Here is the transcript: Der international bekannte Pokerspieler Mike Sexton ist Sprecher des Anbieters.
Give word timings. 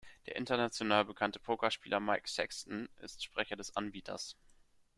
Der 0.25 0.35
international 0.35 1.05
bekannte 1.05 1.37
Pokerspieler 1.37 1.99
Mike 1.99 2.27
Sexton 2.27 2.89
ist 3.03 3.23
Sprecher 3.23 3.55
des 3.55 3.75
Anbieters. 3.75 4.35